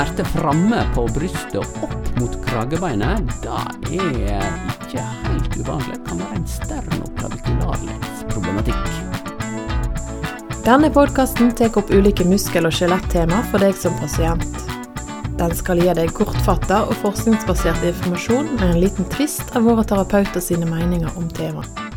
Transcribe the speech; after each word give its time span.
smerte 0.00 0.24
framme 0.24 0.86
på 0.94 1.02
brystet 1.12 1.56
og 1.60 1.66
opp 1.84 2.06
mot 2.16 2.32
kragebeinet, 2.46 3.20
det 3.42 3.50
er 3.52 3.70
ikke 3.92 5.00
helt 5.26 5.56
uvanlig. 5.60 5.92
Det 5.92 6.00
kan 6.06 6.18
være 6.22 6.36
en 6.38 6.46
sternoklavikularleddsproblematikk. 6.48 8.86
Denne 10.64 10.88
podkasten 10.94 11.52
tar 11.52 11.76
opp 11.76 11.90
ulike 11.92 12.24
muskel- 12.24 12.66
og 12.70 12.74
skjelettema 12.78 13.42
for 13.52 13.58
deg 13.60 13.74
som 13.76 13.92
pasient. 14.00 14.48
Den 15.36 15.52
skal 15.56 15.78
gi 15.84 15.92
deg 16.00 16.12
kortfatta 16.16 16.76
og 16.86 16.94
forskningsbasert 17.04 17.84
informasjon 17.92 18.46
med 18.56 18.68
en 18.70 18.80
liten 18.86 19.04
tvist 19.12 19.46
av 19.52 19.60
våre 19.68 19.84
terapeuter 19.84 20.40
sine 20.40 20.64
meninger 20.64 21.12
om 21.20 21.28
temaet. 21.28 21.89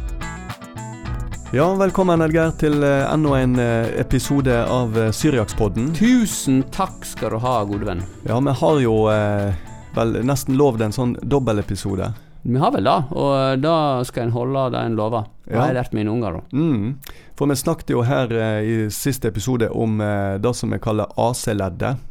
Ja, 1.54 1.68
velkommen 1.78 2.22
Edgar 2.26 2.52
til 2.58 2.82
eh, 2.84 3.04
enda 3.14 3.36
en 3.38 3.54
eh, 3.62 3.92
episode 4.02 4.56
av 4.74 4.96
eh, 4.98 5.12
Syriakspodden. 5.14 5.92
Tusen 5.94 6.64
takk 6.74 7.04
skal 7.06 7.36
du 7.36 7.42
ha, 7.44 7.60
gode 7.70 7.86
venn. 7.86 8.02
Ja, 8.26 8.40
vi 8.42 8.56
har 8.58 8.80
jo 8.82 8.96
eh, 9.14 9.54
vel 9.94 10.16
nesten 10.26 10.58
lovd 10.58 10.82
en 10.88 10.96
sånn 10.96 11.14
dobbeltepisode. 11.22 12.08
Vi 12.44 12.58
har 12.60 12.74
vel 12.74 12.90
det, 12.90 12.96
og 13.16 13.62
da 13.64 13.76
skal 14.08 14.26
en 14.26 14.34
holde 14.36 14.64
det 14.74 14.82
en 14.88 14.98
lover. 14.98 15.30
Det 15.46 15.54
har 15.54 15.62
Ja. 15.62 15.68
jeg 15.70 15.78
lært 15.78 15.94
mine 15.94 16.10
unger. 16.12 16.40
da. 16.40 16.58
Mm. 16.58 16.98
For 17.38 17.48
vi 17.48 17.56
snakket 17.62 17.94
jo 17.94 18.02
her 18.02 18.34
eh, 18.34 18.62
i 18.66 18.90
siste 18.92 19.30
episode 19.30 19.70
om 19.70 20.02
eh, 20.02 20.40
det 20.42 20.56
som 20.58 20.74
vi 20.74 20.80
kaller 20.82 21.06
AC-leddet. 21.22 22.02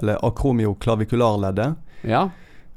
Eller 0.00 0.16
akromio-klavikularleddet. 0.24 1.76
Ja, 2.08 2.28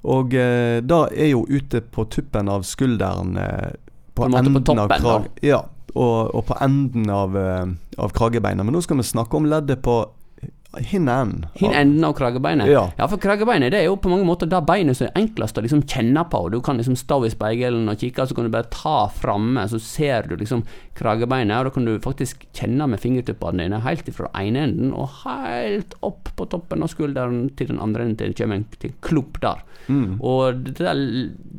Og 0.03 0.33
eh, 0.33 0.81
det 0.81 0.99
er 1.15 1.27
jo 1.31 1.45
ute 1.47 1.79
på 1.81 2.03
tuppen 2.09 2.49
av 2.49 2.63
skulderen. 2.65 3.37
På 4.17 4.25
en 4.25 4.31
måte 4.33 4.51
på 4.51 4.59
toppen, 4.65 4.79
av 4.81 4.89
krag 4.99 5.27
Ja, 5.45 5.61
og, 5.93 6.31
og 6.35 6.45
på 6.47 6.57
enden 6.63 7.09
av, 7.11 7.37
eh, 7.37 7.65
av 7.97 8.15
kragebeinet. 8.15 8.65
Men 8.65 8.75
nå 8.75 8.83
skal 8.85 9.01
vi 9.01 9.07
snakke 9.07 9.37
om 9.37 9.49
leddet 9.51 9.83
på 9.85 10.01
hinnen. 10.77 11.45
Hin 11.53 11.73
enden 11.73 12.03
av 12.03 12.13
kragebeinet. 12.13 12.69
Ja. 12.69 13.07
for 13.07 13.19
kragebeinet 13.19 13.73
det 13.73 13.81
er 13.81 13.89
jo 13.89 13.97
på 13.99 14.09
mange 14.11 14.25
måter 14.27 14.47
det 14.47 14.61
beinet 14.67 14.95
som 14.97 15.09
er 15.09 15.17
enklest 15.19 15.57
å 15.59 15.63
liksom 15.65 15.83
kjenne 15.83 16.23
på. 16.31 16.45
Du 16.53 16.61
kan 16.63 16.79
liksom 16.79 16.95
stå 16.95 17.19
i 17.27 17.31
speilet 17.33 17.75
og 17.91 17.99
kikke, 17.99 18.27
så 18.27 18.37
kan 18.37 18.47
du 18.47 18.53
bare 18.53 18.71
ta 18.71 19.09
framme, 19.11 19.65
så 19.67 19.79
ser 19.83 20.29
du 20.29 20.37
liksom 20.39 20.63
kragebeinet. 20.97 21.57
Og 21.57 21.67
da 21.67 21.75
kan 21.75 21.89
du 21.89 21.97
faktisk 22.03 22.45
kjenne 22.55 22.87
med 22.87 23.03
fingertuppene 23.03 23.65
dine 23.65 23.81
helt 23.83 24.07
ifra 24.07 24.31
ene 24.39 24.63
enden 24.69 24.95
og 24.95 25.11
helt 25.25 25.97
opp 26.07 26.31
på 26.37 26.47
toppen 26.53 26.85
av 26.85 26.93
skulderen 26.93 27.49
til 27.59 27.73
den 27.73 27.81
andre 27.83 28.07
enden 28.07 28.19
til 28.21 28.31
det 28.31 28.39
kommer 28.39 28.61
en 28.61 28.95
klump 29.03 29.41
der. 29.43 29.65
Mm. 29.91 30.21
Og 30.23 30.63
det 30.69 30.79
der 30.79 31.03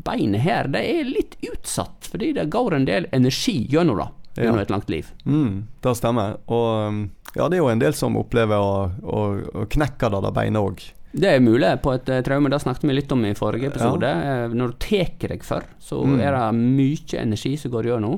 beinet 0.06 0.46
her, 0.46 0.72
det 0.72 0.86
er 0.88 1.04
litt 1.10 1.36
utsatt, 1.44 2.08
fordi 2.08 2.32
det 2.38 2.48
går 2.52 2.78
en 2.78 2.88
del 2.88 3.10
energi 3.12 3.60
gjennom 3.68 4.00
det. 4.00 4.10
Gjennom 4.36 4.56
Ja. 4.56 4.62
et 4.62 4.70
langt 4.70 4.88
liv. 4.90 5.10
Mm, 5.26 5.64
det 5.82 5.96
stemmer. 5.98 6.38
Og 6.48 6.88
um, 6.88 7.10
ja, 7.36 7.48
det 7.48 7.56
er 7.58 7.62
jo 7.62 7.68
en 7.68 7.78
del 7.82 7.92
som 7.92 8.16
opplever 8.16 8.56
å, 8.56 8.90
å, 9.02 9.22
å 9.62 9.66
knekke 9.68 10.08
det 10.14 10.22
der 10.24 10.32
beinet 10.36 10.62
òg. 10.62 10.84
Det 11.12 11.28
er 11.28 11.40
mulig 11.44 11.68
på 11.84 11.92
et 11.92 12.08
eh, 12.08 12.22
traume, 12.24 12.48
det 12.48 12.62
snakket 12.62 12.86
vi 12.88 12.94
litt 12.96 13.12
om 13.12 13.24
i 13.28 13.34
forrige 13.36 13.68
episode. 13.68 14.08
Ja. 14.08 14.46
Når 14.48 14.70
du 14.72 14.76
tar 14.80 15.28
deg 15.34 15.44
for, 15.44 15.66
så 15.78 15.98
Mm. 16.06 16.20
er 16.24 16.32
det 16.32 16.46
mye 16.56 17.20
energi 17.20 17.56
som 17.60 17.70
går 17.74 17.90
gjennom, 17.90 18.16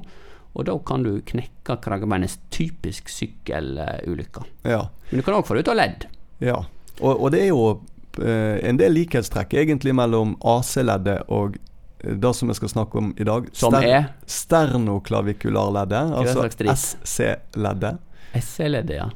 og 0.54 0.64
da 0.68 0.76
kan 0.86 1.02
du 1.02 1.16
knekke 1.26 1.80
kragebeinets 1.82 2.38
Typisk 2.54 3.08
sykkelulykke. 3.10 4.44
Ja. 4.62 4.84
Men 5.10 5.18
du 5.18 5.22
kan 5.26 5.34
òg 5.34 5.46
få 5.48 5.54
det 5.58 5.64
ut 5.66 5.72
av 5.74 5.76
ledd. 5.82 6.06
ja. 6.40 6.60
Og, 7.02 7.24
og 7.24 7.30
det 7.34 7.40
er 7.42 7.48
jo 7.48 7.80
eh, 8.22 8.60
en 8.68 8.76
del 8.78 8.92
likhetstrekk 8.94 9.56
egentlig 9.58 9.90
mellom 9.98 10.36
AC-leddet 10.46 11.24
og 11.28 11.56
eh, 11.56 11.73
det 12.04 12.34
som 12.36 12.48
vi 12.50 12.54
skal 12.54 12.68
snakke 12.68 12.98
om 13.00 13.12
i 13.18 13.24
dag. 13.24 13.48
Som 13.56 13.74
er 13.78 14.10
Sternoklavikularleddet, 14.26 16.12
altså? 16.18 16.48
SC-leddet. 16.74 17.98
SC-leddet, 18.34 18.96
ja. 18.98 19.08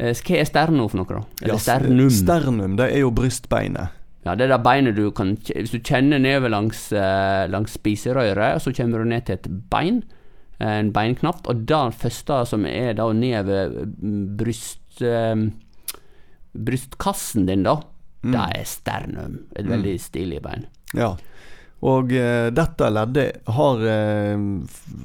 Eh, 0.00 0.14
Hva 0.16 0.36
er 0.40 0.48
sterno 0.48 0.86
for 0.88 1.00
noe, 1.02 1.08
da? 1.10 1.22
Eller 1.42 1.54
Ja, 1.54 1.58
sternum? 1.60 2.10
Sternum, 2.10 2.76
det 2.78 2.86
er 2.94 3.02
jo 3.02 3.10
brystbeinet. 3.12 3.96
Ja, 4.24 4.34
det 4.36 4.44
er 4.46 4.52
det 4.52 4.62
beinet 4.64 4.96
du 4.96 5.06
kan 5.16 5.30
Hvis 5.48 5.70
du 5.72 5.78
kjenner 5.80 6.20
nedover 6.20 6.50
langs, 6.52 6.90
eh, 6.92 7.46
langs 7.48 7.72
spiserøret, 7.78 8.60
så 8.60 8.72
kommer 8.76 8.98
du 9.00 9.04
ned 9.08 9.24
til 9.26 9.34
et 9.38 9.48
bein, 9.70 10.02
eh, 10.60 10.78
en 10.80 10.92
beinknapp, 10.92 11.46
og 11.48 11.64
det 11.66 11.94
første 12.00 12.46
som 12.46 12.66
er 12.66 12.92
da 12.94 13.06
nedover 13.12 13.86
mm, 14.02 14.36
bryst 14.36 14.76
brystkassen 16.54 17.46
din, 17.46 17.62
da, 17.64 17.80
Mm. 18.22 18.32
det 18.32 18.58
er 18.60 18.64
sternum. 18.68 19.38
Et 19.56 19.64
veldig 19.64 19.94
stilig 20.00 20.42
bein. 20.42 20.66
Ja. 20.92 21.14
Og 21.80 22.12
eh, 22.12 22.50
dette 22.52 22.88
leddet 22.92 23.46
har 23.56 23.84
eh, 23.88 24.36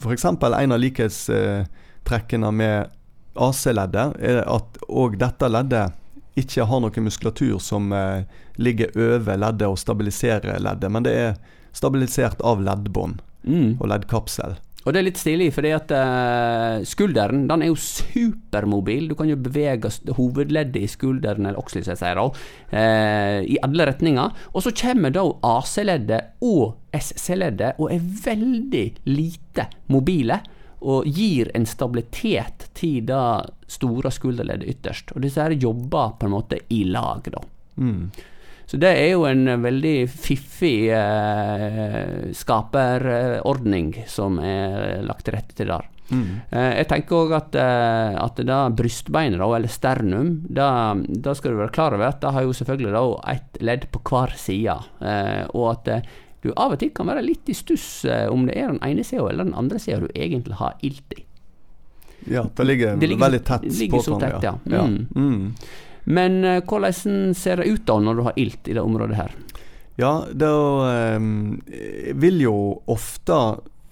f.eks. 0.03 0.25
en 0.27 0.75
av 0.75 0.79
likhetstrekkene 0.81 2.51
med 2.51 2.89
AC-leddet, 3.35 4.17
er 4.19 4.41
at 4.47 4.81
òg 4.87 5.15
dette 5.19 5.47
leddet 5.51 5.95
ikke 6.39 6.65
har 6.67 6.81
noe 6.83 7.03
muskulatur 7.03 7.59
som 7.63 7.91
eh, 7.95 8.25
ligger 8.59 8.91
over 8.95 9.39
leddet 9.39 9.69
og 9.71 9.79
stabiliserer 9.79 10.59
leddet, 10.59 10.91
men 10.91 11.07
det 11.07 11.15
er 11.15 11.37
stabilisert 11.75 12.43
av 12.43 12.63
leddbånd 12.63 13.21
Mm. 13.45 13.75
og 13.77 13.91
leddkapsel. 13.91 14.55
Og 14.85 14.93
det 14.93 14.99
er 14.99 15.05
litt 15.07 15.17
stilig, 15.19 15.47
fordi 15.55 15.71
at 15.73 15.91
uh, 15.97 16.83
skulderen 16.85 17.47
den 17.49 17.63
er 17.65 17.71
jo 17.71 17.77
supermobil. 17.81 19.07
Du 19.09 19.15
kan 19.17 19.29
jo 19.31 19.37
bevege 19.41 19.89
hovedleddet 20.13 20.85
i 20.85 20.89
skulderen, 20.89 21.47
eller 21.47 21.57
oksel, 21.57 21.81
som 21.85 21.95
jeg 21.95 22.03
sier, 22.03 22.21
eh, 22.69 23.39
i 23.49 23.57
alle 23.65 23.87
retninger. 23.89 24.43
Og 24.53 24.65
så 24.65 24.73
kommer 24.77 25.13
da 25.13 25.23
AC-leddet 25.55 26.35
og 26.45 26.77
SC-leddet 26.93 27.81
og 27.81 27.95
er 27.95 28.05
veldig 28.27 28.85
lite 29.09 29.67
mobile. 29.89 30.37
Og 30.85 31.09
gir 31.09 31.49
en 31.57 31.65
stabilitet 31.65 32.67
til 32.77 33.07
det 33.09 33.25
store 33.73 34.11
skulderleddet 34.13 34.69
ytterst. 34.75 35.15
Og 35.15 35.25
disse 35.25 35.41
her 35.41 35.57
jobber 35.57 36.13
på 36.19 36.29
en 36.29 36.35
måte 36.35 36.61
i 36.69 36.83
lag, 36.85 37.25
da. 37.33 37.41
Mm. 37.81 38.11
Så 38.65 38.79
det 38.81 38.89
er 38.97 39.11
jo 39.13 39.25
en 39.29 39.47
eh, 39.47 39.59
veldig 39.61 39.95
fiffig 40.09 40.89
eh, 40.89 42.31
skaperordning 42.33 43.91
som 44.09 44.39
er 44.41 45.03
lagt 45.05 45.27
til 45.27 45.37
rette 45.37 45.57
til 45.57 45.69
der. 45.69 45.85
Mm. 46.09 46.25
Eh, 46.53 46.71
jeg 46.81 46.87
tenker 46.91 47.17
òg 47.23 47.33
at, 47.37 47.55
eh, 47.57 48.17
at 48.21 48.41
det 48.41 48.59
brystbeinet, 48.77 49.41
eller 49.41 49.71
sternum, 49.71 50.33
da, 50.49 50.93
skal 51.33 51.53
du 51.55 51.61
være 51.63 51.73
klar 51.73 51.95
over 51.97 52.09
at 52.09 52.21
det 52.21 52.33
har 52.35 52.45
jo 52.45 52.53
selvfølgelig 52.57 52.93
da 52.93 53.05
ett 53.33 53.61
ledd 53.61 53.87
på 53.93 54.01
hver 54.09 54.35
side. 54.37 54.77
Eh, 55.01 55.45
og 55.53 55.71
at 55.73 56.09
du 56.45 56.51
av 56.55 56.75
og 56.75 56.79
til 56.81 56.91
kan 56.93 57.07
være 57.09 57.25
litt 57.25 57.49
i 57.49 57.55
stuss 57.57 58.05
om 58.29 58.45
det 58.45 58.53
er 58.61 58.69
den 58.69 58.81
ene 58.85 59.03
sida 59.03 59.23
eller 59.31 59.47
den 59.47 59.55
andre 59.57 59.79
sida 59.81 60.03
du 60.03 60.11
egentlig 60.13 60.59
har 60.59 60.75
ilt 60.85 61.15
i. 61.17 61.23
Ja, 62.29 62.43
det 62.55 62.65
ligger, 62.65 62.95
Det 62.97 63.07
ligger- 63.09 63.25
veldig 63.25 63.43
tett 63.45 63.63
ligger 63.63 63.97
på 63.97 64.03
hverandre. 64.19 64.41
tett, 64.41 64.71
ja. 64.73 64.85
Mm. 64.85 65.07
Mm. 65.15 65.55
Men 66.05 66.43
eh, 66.45 66.61
hvordan 66.63 67.33
ser 67.37 67.61
det 67.61 67.69
ut 67.69 67.85
da 67.89 67.99
når 67.99 68.15
du 68.17 68.25
har 68.29 68.39
ilt 68.39 68.69
i 68.69 68.77
det 68.77 68.83
området 68.85 69.17
her? 69.17 69.35
Ja, 69.95 70.25
da 70.31 70.51
ehm, 70.91 71.61
vil 72.19 72.41
jo 72.43 72.55
ofte 72.91 73.37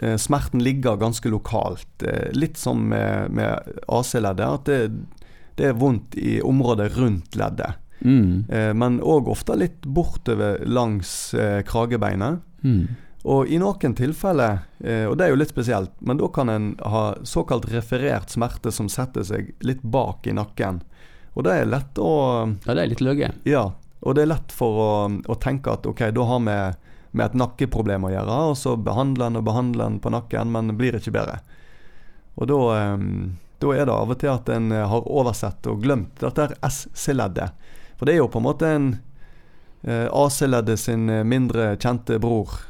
eh, 0.03 0.17
smerten 0.19 0.63
ligge 0.63 0.95
ganske 0.99 1.31
lokalt. 1.31 2.03
Eh, 2.03 2.31
litt 2.35 2.59
som 2.59 2.89
med, 2.91 3.31
med 3.31 3.79
AC-leddet, 3.87 4.49
at 4.49 4.65
det, 4.67 5.29
det 5.59 5.69
er 5.71 5.79
vondt 5.79 6.17
i 6.19 6.41
området 6.43 6.91
rundt 6.97 7.39
leddet. 7.39 7.79
Mm. 8.03 8.43
Eh, 8.51 8.73
men 8.75 8.99
òg 8.99 9.31
ofte 9.31 9.55
litt 9.55 9.87
bortover 9.87 10.59
langs 10.67 11.31
kragebeinet. 11.69 12.43
Mm. 12.63 12.83
Og 13.23 13.47
i 13.47 13.55
noen 13.55 13.93
tilfeller, 13.95 14.65
og 15.07 15.13
det 15.15 15.23
er 15.23 15.29
jo 15.31 15.37
litt 15.39 15.53
spesielt, 15.53 15.93
men 16.03 16.17
da 16.19 16.27
kan 16.35 16.49
en 16.51 16.65
ha 16.83 17.03
såkalt 17.23 17.69
referert 17.71 18.33
smerte 18.33 18.67
som 18.75 18.89
setter 18.91 19.23
seg 19.23 19.53
litt 19.63 19.79
bak 19.79 20.27
i 20.27 20.33
nakken. 20.35 20.81
Og 21.33 21.45
det 21.47 21.53
er 21.57 21.69
lett 21.69 21.97
å 22.01 22.09
Ja, 22.65 22.73
det 22.73 22.81
er 22.83 22.91
litt 22.91 23.01
løye. 23.01 23.31
ja, 23.49 23.63
og 24.03 24.15
det 24.15 24.25
er 24.25 24.33
lett 24.33 24.51
for 24.51 24.79
å, 24.83 24.91
å 25.27 25.35
tenke 25.39 25.71
at 25.73 25.85
ok, 25.87 26.09
da 26.13 26.25
har 26.27 26.39
vi 26.43 26.57
med 27.13 27.25
et 27.25 27.37
nakkeproblem 27.37 28.07
å 28.07 28.11
gjøre, 28.11 28.37
og 28.49 28.57
så 28.57 28.73
behandler 28.75 29.29
en 29.29 29.39
og 29.39 29.45
behandler 29.45 29.85
en 29.85 29.99
på 30.01 30.09
nakken, 30.13 30.51
men 30.51 30.71
det 30.71 30.77
blir 30.79 30.97
ikke 30.97 31.13
bedre. 31.13 31.39
Og 32.35 32.49
da, 32.49 32.59
eh, 32.77 33.03
da 33.61 33.73
er 33.73 33.85
det 33.85 33.93
av 33.93 34.09
og 34.11 34.19
til 34.19 34.31
at 34.33 34.49
en 34.49 34.71
har 34.73 35.05
oversett 35.07 35.69
og 35.69 35.83
glemt 35.85 36.17
dette 36.19 36.47
her 36.47 36.55
SC-leddet. 36.67 37.53
For 37.97 38.09
det 38.09 38.15
er 38.15 38.23
jo 38.23 38.31
på 38.33 38.41
en 38.41 38.47
måte 38.47 38.67
en 38.67 38.87
AC-leddet 39.85 40.79
sin 40.79 41.09
eh, 41.09 41.23
mindre 41.27 41.73
kjente 41.77 42.19
bror. 42.23 42.49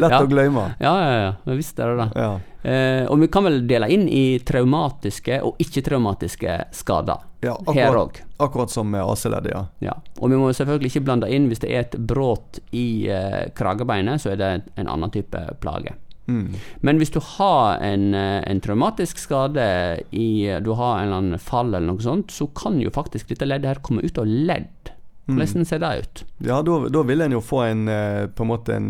Lett 0.00 0.10
Ja. 0.12 0.20
å 0.22 0.26
glemme. 0.28 0.66
Ja, 0.80 0.92
ja, 1.00 1.18
ja. 1.22 1.32
Men 1.44 1.56
Visst 1.56 1.78
er 1.80 1.94
det 1.94 2.04
det. 2.04 2.08
Ja. 2.20 2.40
Eh, 2.68 3.04
og 3.08 3.20
vi 3.22 3.28
kan 3.32 3.44
vel 3.46 3.60
dele 3.70 3.88
inn 3.94 4.08
i 4.10 4.38
traumatiske 4.44 5.40
og 5.46 5.56
ikke-traumatiske 5.62 6.56
skader. 6.74 7.22
ja 7.40 7.54
Her 7.72 7.86
akkurat, 7.88 8.02
òg. 8.18 8.20
akkurat 8.38 8.70
som 8.70 8.90
med 8.90 9.02
AC-leddet, 9.04 9.52
ja. 9.54 9.62
Ja. 9.80 9.94
Og 10.20 10.30
vi 10.30 10.36
må 10.36 10.50
selvfølgelig 10.52 10.90
ikke 10.92 11.04
blande 11.06 11.30
inn 11.30 11.48
hvis 11.48 11.60
det 11.62 11.70
er 11.70 11.80
et 11.86 11.96
brudd 11.96 12.60
i 12.72 13.08
eh, 13.08 13.48
kragebeinet, 13.54 14.20
så 14.20 14.32
er 14.34 14.36
det 14.42 14.50
en 14.76 14.88
annen 14.90 15.10
type 15.14 15.38
plage. 15.62 15.94
Mm. 16.28 16.50
Men 16.84 16.98
hvis 17.00 17.10
du 17.14 17.20
har 17.24 17.78
en, 17.80 18.10
eh, 18.14 18.42
en 18.50 18.60
traumatisk 18.60 19.16
skade 19.22 20.02
i 20.12 20.58
Du 20.60 20.74
har 20.76 20.98
en 20.98 21.06
eller 21.06 21.16
annen 21.22 21.38
fall 21.40 21.70
eller 21.72 21.86
noe 21.88 22.02
sånt, 22.04 22.30
så 22.30 22.50
kan 22.52 22.76
jo 22.82 22.90
faktisk 22.92 23.28
dette 23.32 23.46
leddet 23.48 23.70
her 23.70 23.80
komme 23.80 24.02
ut 24.04 24.18
av 24.18 24.26
ledd. 24.26 24.90
Hvordan 25.28 25.66
ser 25.68 25.78
det 25.82 25.90
ut? 26.02 26.24
Ja, 26.48 26.62
da, 26.64 26.78
da 26.88 27.02
vil 27.04 27.20
en 27.20 27.34
jo 27.36 27.40
få 27.44 27.62
en 27.66 27.86
eh, 27.92 28.26
på 28.32 28.46
en 28.46 28.48
måte 28.52 28.74
en 28.76 28.88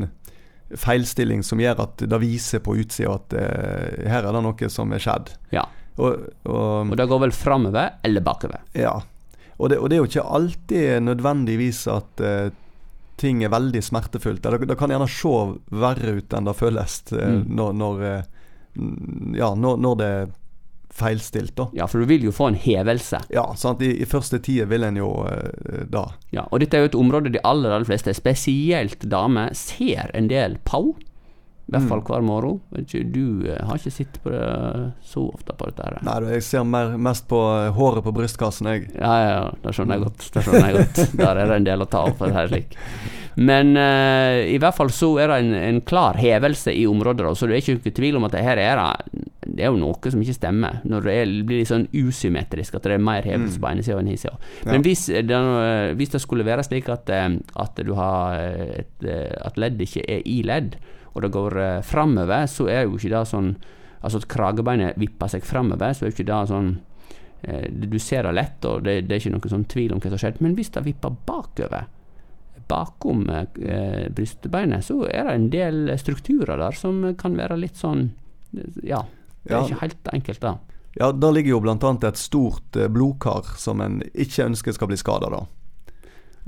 feilstilling 0.77 1.43
som 1.43 1.61
gjør 1.63 1.81
at 1.87 2.03
det 2.05 2.19
viser 2.23 2.61
på 2.61 2.77
utsida 2.79 3.15
at 3.17 3.35
eh, 3.41 4.09
her 4.11 4.27
er 4.29 4.33
det 4.37 4.43
noe 4.45 4.69
som 4.71 4.93
er 4.93 5.01
skjedd. 5.03 5.33
Ja. 5.55 5.65
Og, 5.99 6.29
og, 6.47 6.91
Og 6.93 6.97
det 7.01 7.09
går 7.11 7.23
vel 7.25 7.33
framover 7.35 7.97
eller 8.07 8.23
bakover. 8.25 8.61
ja. 8.79 8.99
Og 9.59 9.73
det, 9.73 9.79
og 9.83 9.89
det 9.91 9.97
er 9.97 9.99
jo 10.05 10.07
ikke 10.07 10.23
alltid 10.39 11.03
nødvendigvis 11.03 11.81
at 11.91 12.21
eh, 12.23 12.51
ting 13.19 13.41
er 13.43 13.51
veldig 13.51 13.81
smertefullt. 13.83 14.45
Det, 14.45 14.69
det 14.71 14.77
kan 14.79 14.93
gjerne 14.95 15.09
se 15.11 15.33
verre 15.75 16.13
ut 16.21 16.37
enn 16.39 16.47
det 16.47 16.55
føles 16.55 17.01
eh, 17.11 17.25
Mm. 17.41 17.41
når, 17.59 17.73
når, 17.81 18.05
eh, 18.07 18.23
ja, 19.41 19.49
når, 19.59 19.81
når 19.83 19.97
det 19.99 20.13
feilstilt. 20.99 21.55
da. 21.57 21.69
Ja, 21.77 21.89
for 21.91 22.03
du 22.03 22.11
vil 22.11 22.27
jo 22.27 22.35
få 22.35 22.51
en 22.53 22.59
hevelse. 22.59 23.23
Ja, 23.35 23.47
sant? 23.57 23.83
I, 23.83 23.95
i 24.03 24.09
første 24.09 24.41
tida 24.45 24.69
vil 24.71 24.87
en 24.87 24.99
jo 25.01 25.11
eh, 25.31 25.85
da. 25.91 26.09
Ja, 26.35 26.47
og 26.51 26.63
dette 26.63 26.79
er 26.79 26.87
jo 26.87 26.93
et 26.93 26.99
område 26.99 27.33
de 27.35 27.43
aller, 27.47 27.73
aller 27.75 27.89
fleste, 27.89 28.15
spesielt 28.17 29.07
damer, 29.11 29.55
ser 29.57 30.11
en 30.15 30.31
del 30.31 30.59
på. 30.69 30.93
I 31.69 31.75
hvert 31.75 31.89
fall 31.91 32.01
Mm. 32.01 32.07
hver 32.09 32.23
morgen. 32.25 32.61
Du 33.13 33.45
eh, 33.51 33.59
har 33.67 33.77
ikke 33.77 33.93
sett 33.93 34.17
på 34.25 34.31
det 34.33 34.93
så 35.05 35.27
ofte 35.35 35.53
på 35.53 35.69
dette 35.69 35.85
her. 35.85 35.99
Nei, 36.03 36.33
jeg 36.33 36.43
ser 36.47 36.65
mer, 36.65 36.95
mest 36.97 37.29
på 37.29 37.37
eh, 37.37 37.69
håret 37.77 38.05
på 38.07 38.15
brystkassen, 38.17 38.71
jeg. 38.73 38.89
Ja, 38.97 39.13
ja, 39.21 39.29
ja, 39.37 39.45
det 39.63 39.75
skjønner 39.77 39.99
jeg 39.99 40.07
godt. 40.09 40.31
Det 40.33 40.45
skjønner 40.47 40.67
jeg 40.71 40.79
godt. 40.81 41.03
Der 41.21 41.37
er 41.37 41.47
det 41.53 41.57
en 41.61 41.69
del 41.69 41.85
å 41.85 41.89
ta 41.93 42.07
av, 42.09 42.17
for 42.17 42.33
det 42.33 42.49
det 42.49 42.49
slik. 42.55 42.79
Men 43.39 43.77
uh, 43.79 44.41
i 44.51 44.57
hvert 44.59 44.75
fall 44.75 44.89
så 44.91 45.13
er 45.23 45.29
det 45.31 45.37
en, 45.45 45.53
en 45.55 45.77
klar 45.87 46.17
hevelse 46.19 46.73
i 46.75 46.89
området, 46.91 47.29
så 47.39 47.47
det 47.47 47.55
er 47.55 47.61
ikke 47.63 47.77
noen 47.77 47.95
tvil 48.01 48.17
om 48.19 48.25
at 48.27 48.33
det 48.35 48.41
her 48.43 48.59
er 48.59 48.81
det 49.47 49.63
er 49.63 49.71
jo 49.71 49.79
noe 49.79 50.11
som 50.11 50.21
ikke 50.25 50.35
stemmer, 50.35 50.81
når 50.89 51.07
det 51.07 51.15
er, 51.21 51.31
blir 51.47 51.61
litt 51.63 51.71
sånn 51.71 51.87
usymmetrisk, 51.95 52.75
at 52.75 52.89
det 52.89 52.97
er 52.97 53.05
mer 53.05 53.23
hevelse 53.29 53.57
Mm. 53.59 53.63
på 53.63 53.71
ene 53.71 53.85
sida 53.87 54.01
enn 54.03 54.11
Ja. 54.11 54.35
Men 54.67 54.83
hvis 54.83 55.07
det, 55.07 55.39
hvis 55.97 56.11
det 56.17 56.21
skulle 56.21 56.45
være 56.45 56.65
slik 56.67 56.89
at, 56.93 57.09
eh, 57.15 57.39
at 57.57 57.77
du 57.87 57.95
har 57.95 58.35
et, 58.41 59.05
eh, 59.07 59.33
at 59.47 59.57
ledd 59.57 59.79
ikke 59.81 60.03
er 60.09 60.23
i 60.27 60.43
ledd, 60.43 60.77
og 61.15 61.23
det 61.25 61.31
går 61.35 61.57
eh, 61.63 61.81
framover, 61.83 62.47
så 62.47 62.69
er 62.69 62.85
jo 62.87 62.97
ikke 62.99 63.15
det 63.17 63.25
sånn 63.33 63.57
Altså 63.99 64.21
at 64.21 64.29
kragebeinet 64.31 64.95
vipper 65.01 65.27
seg 65.27 65.43
framover, 65.43 65.91
så 65.93 66.05
er 66.05 66.11
jo 66.13 66.15
ikke 66.15 66.27
det 66.29 66.37
sånn 66.53 66.69
eh, 67.43 67.65
Du 67.71 67.99
ser 67.99 68.23
det 68.29 68.35
lett, 68.37 68.65
og 68.71 68.85
det, 68.87 68.93
det 69.09 69.17
er 69.17 69.19
ikke 69.25 69.33
noen 69.35 69.51
sånn 69.51 69.65
tvil 69.73 69.93
om 69.93 69.99
hva 69.99 70.07
som 70.07 70.15
har 70.15 70.23
skjedd. 70.23 70.39
Men 70.45 70.55
hvis 70.55 70.71
det 70.77 70.85
vipper 70.87 71.17
bakover, 71.27 71.89
bakom 72.71 73.25
eh, 73.31 74.07
brystbeinet, 74.15 74.85
så 74.87 75.01
er 75.11 75.25
det 75.27 75.35
en 75.35 75.49
del 75.51 75.93
strukturer 75.99 76.61
der 76.61 76.77
som 76.79 77.03
kan 77.19 77.35
være 77.39 77.57
litt 77.59 77.77
sånn 77.81 78.11
Ja, 78.87 79.03
det 79.43 79.51
er 79.51 79.57
Ja. 79.57 79.65
ikke 79.67 79.81
helt 79.83 80.09
enkelt, 80.15 80.41
da. 80.47 80.55
Ja, 80.99 81.11
Da 81.13 81.31
ligger 81.31 81.51
jo 81.57 81.61
bl.a. 81.61 81.75
et 82.09 82.17
stort 82.23 82.77
eh, 82.77 82.87
blodkar 82.89 83.51
som 83.59 83.81
en 83.81 83.99
ikke 84.15 84.47
ønsker 84.47 84.73
skal 84.79 84.89
bli 84.89 84.97
skada, 85.01 85.29
da. 85.31 85.43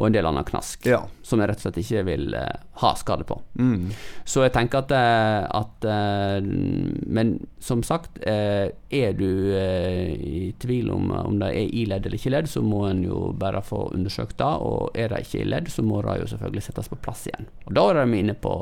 Og 0.01 0.07
en 0.09 0.15
del 0.15 0.25
annen 0.25 0.47
knask, 0.49 0.87
Ja. 0.89 1.03
som 1.23 1.43
jeg 1.43 1.51
rett 1.51 1.61
og 1.61 1.67
slett 1.67 1.79
ikke 1.83 2.05
vil 2.07 2.33
uh, 2.33 2.63
ha 2.81 2.95
skade 2.97 3.27
på. 3.29 3.37
Mm. 3.61 3.91
Så 4.25 4.47
jeg 4.47 4.55
tenker 4.55 4.81
at, 4.81 4.95
eh, 4.97 5.45
at 5.45 5.85
uh, 5.85 6.41
Men 6.41 7.35
som 7.61 7.83
sagt, 7.85 8.17
uh, 8.25 8.73
er 8.89 9.13
du 9.13 9.29
i 9.53 10.55
tvil 10.59 10.89
om 10.91 11.11
om 11.11 11.39
det 11.43 11.51
er 11.53 11.69
i 11.69 11.85
ledd 11.85 12.07
eller 12.07 12.17
ikke 12.17 12.33
ledd, 12.33 12.49
så 12.49 12.63
må 12.65 12.87
en 12.89 13.03
jo 13.05 13.33
bare 13.37 13.61
få 13.63 13.91
undersøkt 13.95 14.39
det. 14.41 14.51
Og 14.65 14.97
er 14.97 15.13
det 15.13 15.21
ikke 15.27 15.43
i 15.43 15.49
ledd, 15.49 15.69
så 15.69 15.85
må 15.85 16.01
det 16.07 16.17
jo 16.23 16.31
selvfølgelig 16.33 16.63
settes 16.63 16.89
på 16.89 17.01
plass 17.05 17.27
igjen. 17.29 17.51
Og 17.67 17.77
da 17.77 17.87
er 17.91 18.07
vi 18.07 18.23
inne 18.25 18.35
på, 18.35 18.55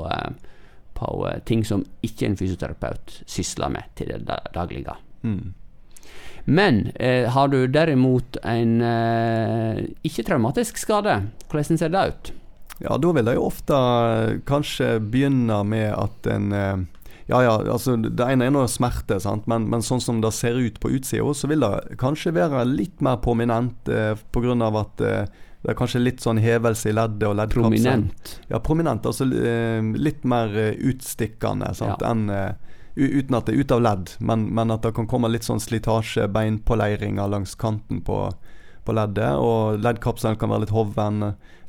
på 0.99 1.13
ting 1.47 1.63
som 1.65 1.87
ikke 2.03 2.27
en 2.27 2.37
fysioterapeut 2.41 3.23
sysler 3.27 3.71
med 3.71 3.95
til 3.95 4.11
det 4.27 4.43
daglige. 4.55 4.99
Mm. 5.23 5.55
Men 6.49 6.87
eh, 6.95 7.29
har 7.29 7.49
du 7.53 7.67
derimot 7.69 8.39
en 8.41 8.81
eh, 8.81 9.81
ikke-traumatisk 10.09 10.79
skade, 10.81 11.19
hvordan 11.51 11.81
ser 11.81 11.93
det 11.93 12.05
ut? 12.09 12.31
Ja, 12.81 12.95
da 12.97 13.11
vil 13.13 13.27
det 13.27 13.35
jo 13.37 13.49
ofte 13.51 13.77
eh, 13.77 14.39
kanskje 14.49 14.95
begynne 15.03 15.59
med 15.69 15.91
at 15.93 16.31
en 16.33 16.55
eh, 16.57 16.87
Ja 17.29 17.43
ja, 17.45 17.59
altså 17.61 17.99
det 18.01 18.25
ene 18.25 18.47
er 18.49 18.55
nå 18.55 18.63
smerte, 18.73 19.19
sant? 19.21 19.45
Men, 19.51 19.67
men 19.69 19.85
sånn 19.85 20.01
som 20.01 20.23
det 20.25 20.31
ser 20.33 20.57
ut 20.57 20.79
på 20.81 20.95
utsida, 20.97 21.27
så 21.37 21.51
vil 21.51 21.61
det 21.61 21.99
kanskje 22.01 22.33
være 22.33 22.65
litt 22.71 23.03
mer 23.05 23.19
prominent 23.21 23.91
eh, 23.93 24.15
pga. 24.33 24.57
at 24.81 25.05
eh, 25.05 25.27
det 25.59 25.75
er 25.75 25.77
kanskje 25.77 26.01
litt 26.01 26.25
sånn 26.25 26.41
hevelse 26.41 26.89
i 26.89 26.95
leddet 26.95 27.27
og 27.29 27.37
leddkapselen. 27.37 28.09
Prominent. 28.09 28.33
Ja, 28.49 28.63
prominent. 28.65 29.05
Altså 29.11 29.27
litt 29.27 30.25
mer 30.25 30.55
utstikkende 30.79 31.75
sant? 31.75 32.01
Ja. 32.01 32.13
enn 32.15 32.31
Uten 32.99 33.37
at 33.39 33.47
det 33.47 33.55
er 33.55 33.63
ut 33.63 33.73
av 33.77 33.83
ledd, 33.85 34.11
men, 34.19 34.49
men 34.55 34.73
at 34.75 34.83
det 34.83 34.91
kan 34.97 35.07
komme 35.07 35.31
litt 35.31 35.47
sånn 35.47 35.63
slitasje, 35.63 36.25
beinpåleiringer 36.35 37.31
langs 37.31 37.55
kanten 37.55 38.01
på, 38.03 38.17
på 38.83 38.97
leddet. 38.97 39.39
Og 39.39 39.79
leddkapselen 39.85 40.39
kan 40.41 40.51
være 40.51 40.65
litt 40.67 40.75
hoven, 40.75 41.21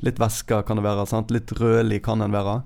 litt 0.01 0.21
væske 0.21 0.63
kan 0.65 0.81
det 0.81 0.87
være. 0.87 1.05
Sant? 1.11 1.33
Litt 1.33 1.53
rødlig 1.59 2.01
kan 2.07 2.23
den 2.23 2.33
være. 2.33 2.63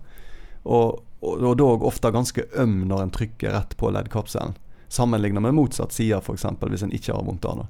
Og, 0.63 1.03
og, 1.19 1.33
og 1.43 1.57
dog 1.59 1.83
ofte 1.89 2.13
ganske 2.15 2.47
øm 2.55 2.85
når 2.87 3.03
en 3.03 3.15
trykker 3.19 3.51
rett 3.51 3.75
på 3.79 3.91
leddkapselen. 3.91 4.55
Sammenlignet 4.93 5.43
med 5.43 5.57
motsatt 5.57 5.91
side, 5.91 6.21
f.eks. 6.21 6.47
hvis 6.63 6.87
en 6.87 6.95
ikke 6.95 7.17
har 7.17 7.27
vondt 7.27 7.49
av 7.49 7.63
det. 7.63 7.69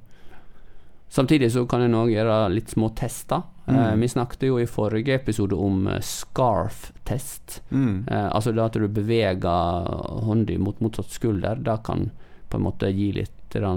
Samtidig 1.08 1.52
så 1.52 1.66
kan 1.68 1.82
en 1.82 1.94
òg 1.94 2.10
gjøre 2.10 2.38
litt 2.54 2.70
små 2.74 2.88
tester. 2.96 3.42
Eh, 3.66 3.74
Mm. 3.74 4.00
vi 4.00 4.08
snakket 4.08 4.42
jo 4.48 4.58
i 4.58 4.66
forrige 4.66 5.14
episode 5.14 5.54
om 5.56 5.86
eh, 5.88 6.00
scarf-test. 6.00 7.60
Mm. 7.70 8.04
Eh, 8.10 8.28
altså 8.34 8.52
det 8.52 8.62
at 8.64 8.72
du 8.72 8.88
beveger 8.88 10.20
hånda 10.24 10.58
mot 10.58 10.80
motsatt 10.80 11.10
skulder. 11.10 11.56
Det 11.64 11.78
kan 11.84 12.10
på 12.50 12.56
en 12.58 12.62
måte 12.66 12.90
gi 12.92 13.12
litt 13.12 13.30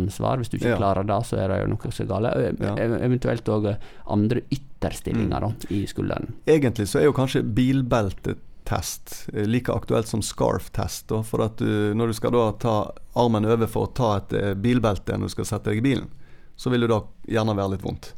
svar. 0.10 0.38
Hvis 0.42 0.50
du 0.50 0.58
ikke 0.58 0.72
Ja. 0.72 0.78
klarer 0.78 1.06
det, 1.06 1.24
så 1.26 1.38
er 1.38 1.48
det 1.50 1.60
jo 1.62 1.68
noe 1.68 1.92
som 1.92 2.06
er 2.06 2.10
galt. 2.10 2.60
Ja. 2.60 2.76
Eventuelt 3.06 3.44
òg 3.46 3.78
andre 4.08 4.42
ytterstillinger 4.50 5.40
da, 5.40 5.52
i 5.70 5.86
skulderen. 5.86 6.34
Egentlig 6.48 6.88
så 6.88 7.00
er 7.00 7.04
jo 7.06 7.14
kanskje 7.14 7.44
bilbeltetest 7.54 9.30
like 9.48 9.70
aktuelt 9.72 10.08
som 10.08 10.22
scarf-test. 10.22 11.14
For 11.24 11.44
at 11.46 11.58
du, 11.58 11.94
når 11.94 12.08
du 12.08 12.14
skal 12.14 12.32
da 12.32 12.52
ta 12.60 12.92
armen 13.16 13.46
over 13.46 13.68
for 13.68 13.88
å 13.88 13.94
ta 13.94 14.18
et 14.18 14.58
bilbelte 14.62 15.14
når 15.18 15.30
du 15.30 15.36
skal 15.36 15.46
sette 15.46 15.70
deg 15.70 15.78
i 15.78 15.82
bilen, 15.92 16.08
så 16.58 16.70
vil 16.74 16.82
det 16.82 16.90
da 16.90 17.02
gjerne 17.30 17.56
være 17.58 17.76
litt 17.78 17.84
vondt. 17.86 18.14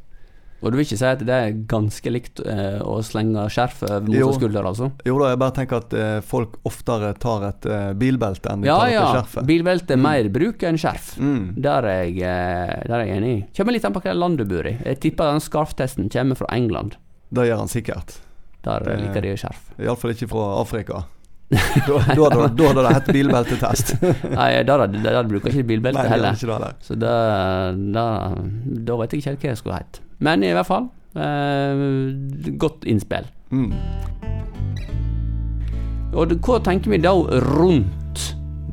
Og 0.60 0.74
du 0.74 0.76
vil 0.76 0.84
ikke 0.84 0.98
si 1.00 1.06
at 1.08 1.22
det 1.24 1.32
er 1.36 1.54
ganske 1.72 2.12
likt 2.12 2.42
eh, 2.44 2.82
å 2.84 2.98
slenge 3.00 3.46
skjerf 3.48 3.78
over 3.88 4.02
motorskulder, 4.10 4.34
skulder, 4.36 4.66
altså? 4.68 4.90
Jo 5.08 5.16
da, 5.22 5.30
jeg 5.32 5.40
bare 5.40 5.56
tenker 5.56 5.78
at 5.80 5.94
eh, 5.96 6.18
folk 6.28 6.58
oftere 6.68 7.14
tar 7.16 7.46
et 7.48 7.68
eh, 7.72 7.94
bilbelte 7.96 8.52
enn 8.52 8.66
de 8.66 8.68
Ja 8.68 8.76
tar 8.82 8.90
et 8.90 8.94
ja, 8.98 9.06
skjerfet. 9.14 9.48
bilbelte 9.48 9.96
er 9.96 10.02
Mm. 10.02 10.04
mer 10.04 10.28
bruk 10.36 10.66
enn 10.68 10.76
skjerf. 10.82 11.14
Mm. 11.18 11.46
Der 11.64 11.88
er 11.88 12.02
jeg, 12.04 12.18
eh, 12.28 12.74
der 12.90 12.96
er 12.98 13.06
jeg 13.06 13.18
enig 13.22 13.32
i. 13.38 13.46
Kommer 13.56 13.72
litt 13.78 13.86
an 13.88 13.94
på 13.96 14.02
hvilket 14.04 14.20
land 14.20 14.38
du 14.38 14.44
bor 14.52 14.68
i. 14.68 14.76
Jeg 14.84 15.00
tipper 15.00 15.32
den 15.32 15.40
scarf-testen 15.48 16.12
kommer 16.12 16.36
fra 16.36 16.52
England. 16.52 16.98
Det 17.32 17.48
gjør 17.48 17.58
han 17.64 17.72
sikkert. 17.72 18.18
Der 18.68 18.80
Det- 18.84 19.00
liker 19.00 19.22
de 19.22 19.38
skjerf. 19.40 19.64
Iallfall 19.80 20.12
ikke 20.12 20.28
fra 20.28 20.60
Afrika. 20.60 21.06
Da, 21.90 21.98
da, 22.06 22.28
da, 22.30 22.48
da 22.54 22.68
hadde 22.68 22.84
det 22.86 22.94
hett 22.94 23.08
bilbeltetest. 23.14 23.96
Nei, 24.38 24.52
da, 24.68 24.76
da, 24.84 24.88
da, 24.88 25.24
bruker 25.26 25.50
ikke 25.50 25.66
bilbelte 25.72 26.04
Nei, 26.04 26.12
heller. 26.12 26.38
ikke 26.38 26.60
det. 26.62 26.72
Så 26.86 26.98
da, 27.00 27.14
da, 27.74 28.98
vet 29.02 29.16
jeg 29.16 29.24
ikke 29.24 29.34
helt 29.34 29.42
hva 29.44 29.50
jeg 29.50 29.62
skulle 29.64 29.80
hett. 29.80 30.02
Men 30.22 30.46
i 30.46 30.52
hvert 30.54 30.70
fall, 30.70 30.90
eh, 31.18 32.54
godt 32.62 32.86
innspill. 32.90 33.30
Mm. 33.50 33.74
Og 36.14 36.38
hva 36.46 36.60
tenker 36.66 36.94
vi 36.94 37.02
da 37.02 37.16
rundt 37.50 38.30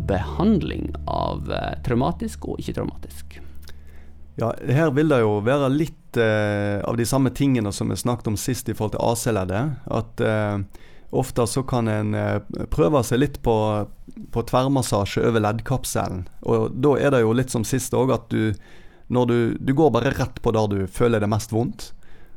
behandling 0.06 0.90
av 1.08 1.48
eh, 1.52 1.74
traumatisk 1.84 2.46
og 2.50 2.60
ikke-traumatisk? 2.62 3.40
Ja, 4.36 4.52
her 4.68 4.92
vil 4.92 5.08
det 5.08 5.22
jo 5.22 5.38
være 5.44 5.70
litt 5.72 6.18
eh, 6.20 6.82
av 6.84 6.98
de 7.00 7.06
samme 7.08 7.32
tingene 7.32 7.72
som 7.72 7.88
vi 7.88 7.96
snakket 7.96 8.28
om 8.28 8.36
sist 8.40 8.68
i 8.68 8.76
forhold 8.76 8.96
til 8.96 9.04
AC-leddet. 9.04 9.78
At 9.96 10.20
eh, 10.20 10.58
ofte 11.10 11.46
så 11.46 11.62
kan 11.62 11.88
en 11.88 12.14
eh, 12.14 12.40
prøve 12.72 13.02
seg 13.06 13.20
litt 13.22 13.42
på, 13.42 13.56
på 14.32 14.46
tverrmassasje 14.50 15.22
over 15.28 15.44
leddkapselen. 15.44 16.26
Og 16.48 16.74
da 16.74 16.96
er 16.98 17.14
det 17.14 17.22
jo 17.22 17.36
litt 17.36 17.54
som 17.54 17.66
sist 17.66 17.94
òg, 17.94 18.14
at 18.14 18.28
du 18.32 18.52
når 19.06 19.26
du, 19.26 19.38
du 19.60 19.70
går 19.74 19.92
bare 19.94 20.10
rett 20.10 20.40
på 20.42 20.50
der 20.50 20.66
du 20.72 20.80
føler 20.90 21.22
det 21.22 21.30
mest 21.30 21.52
vondt. 21.54 21.92